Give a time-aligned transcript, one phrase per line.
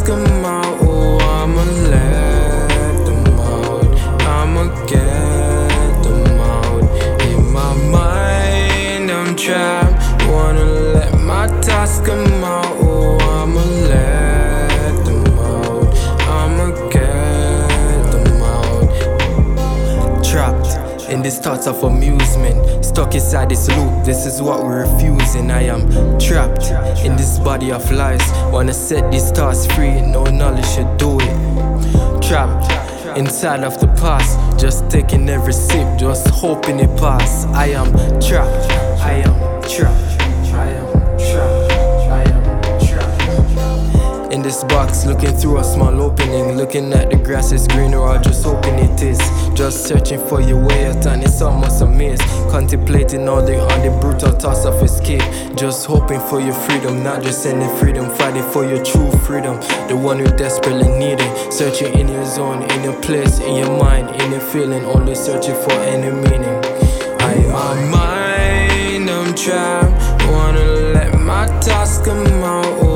[0.00, 3.84] ask them out, oh, I'ma let them out.
[4.22, 6.82] I'ma get them out.
[7.26, 10.24] In my mind, I'm trapped.
[10.26, 15.94] Wanna let my thoughts come out, oh, I'ma let them out.
[16.38, 18.88] I'ma get them out.
[20.24, 22.84] Trapped in these thoughts of amusement.
[22.84, 25.50] Stuck inside this loop, this is what we're refusing.
[25.50, 25.88] I am
[26.18, 26.70] trapped
[27.04, 28.22] in this body of lies.
[28.52, 32.22] Wanna set these thoughts free, no knowledge should do it.
[32.22, 37.44] Trapped inside of the past, just taking every sip, just hoping it pass.
[37.46, 40.09] I am trapped, I am trapped.
[44.30, 48.16] In this box, looking through a small opening, looking at the grass is greener, or
[48.18, 49.18] just hoping it is.
[49.54, 52.20] Just searching for your way out, and it's almost a maze.
[52.48, 55.22] Contemplating all the on the brutal thoughts of escape.
[55.56, 59.58] Just hoping for your freedom, not just any freedom, fighting for your true freedom.
[59.88, 61.52] The one you desperately need it.
[61.52, 65.56] Searching in your zone, in your place, in your mind, in your feeling, only searching
[65.56, 66.56] for any meaning.
[67.18, 70.22] I am my mind, I'm trapped.
[70.30, 70.64] Wanna
[70.94, 72.89] let my thoughts come out.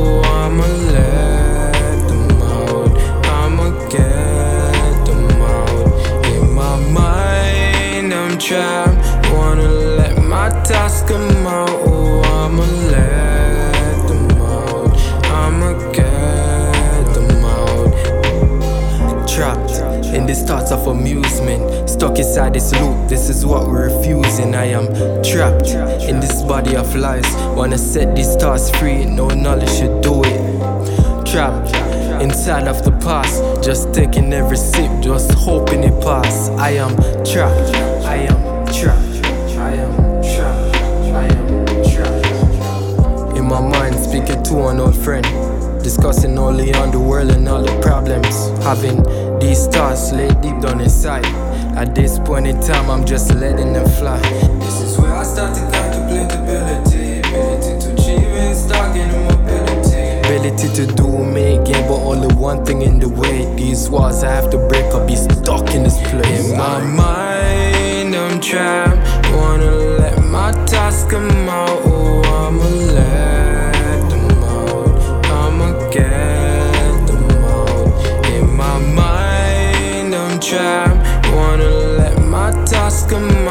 [8.44, 9.32] Trapped.
[9.32, 11.70] Wanna let my thoughts come out.
[11.70, 14.94] Oh, I'ma let them out.
[15.30, 17.92] I'ma get them out.
[19.26, 19.80] Trapped
[20.14, 21.88] in these thoughts of amusement.
[21.88, 24.54] Stuck inside this loop, this is what we're refusing.
[24.54, 24.86] I am
[25.22, 25.70] trapped
[26.08, 27.26] in this body of lies.
[27.56, 31.24] Wanna set these thoughts free, no knowledge should do it.
[31.24, 31.74] Trapped
[32.22, 36.13] inside of the past, just taking every sip, just hoping it pass.
[36.64, 37.76] I am trapped,
[38.06, 39.26] I am trapped,
[39.58, 40.76] I am trapped,
[41.12, 43.36] I am trapped.
[43.36, 45.26] In my mind, speaking to an old friend.
[45.82, 48.48] Discussing only on the world and all the problems.
[48.64, 49.02] Having
[49.40, 51.26] these thoughts laid deep down inside.
[51.76, 54.18] At this point in time, I'm just letting them fly.
[54.60, 57.18] This is where I start to contemplate ability.
[57.28, 59.73] Ability to achieve and start gaining mobility.
[60.24, 63.44] Ability to do, me gain, but only one thing in the way.
[63.56, 66.50] These walls I have to break up, be stuck in this place.
[66.50, 68.96] In my mind, I'm trapped.
[69.34, 71.78] Wanna let my thoughts come out.
[71.84, 72.64] Oh, I'ma
[72.94, 75.26] let them out.
[75.26, 78.26] I'ma get them out.
[78.32, 81.28] In my mind, I'm trapped.
[81.34, 81.68] Wanna
[81.98, 83.43] let my thoughts come out.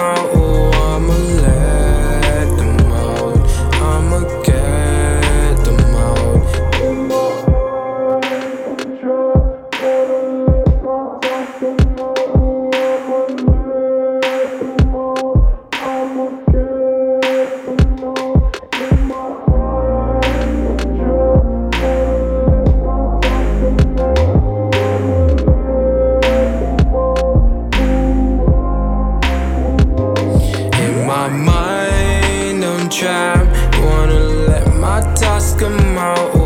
[34.84, 36.43] my task, I'm out.